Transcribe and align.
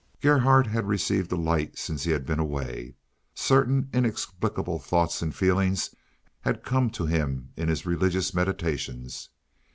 Gerhardt 0.19 0.65
had 0.65 0.87
received 0.87 1.31
a 1.31 1.35
light 1.35 1.77
since 1.77 2.03
he 2.05 2.09
had 2.11 2.25
been 2.25 2.39
away. 2.39 2.95
Certain 3.35 3.87
inexplicable 3.93 4.79
thoughts 4.79 5.21
and 5.21 5.35
feelings 5.35 5.93
had 6.39 6.63
come 6.63 6.89
to 6.89 7.05
him 7.05 7.51
in 7.55 7.67
his 7.69 7.85
religious 7.85 8.33
meditations. 8.33 9.29